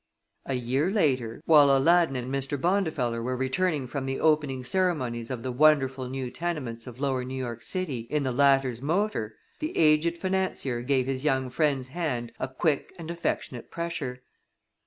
[0.47, 2.59] A year later, while Aladdin and Mr.
[2.59, 7.37] Bondifeller were returning from the opening ceremonies of the wonderful new tenements of lower New
[7.37, 12.91] York in the latter's motor, the aged financier gave his young friend's hand a quick
[12.97, 14.23] and affectionate pressure.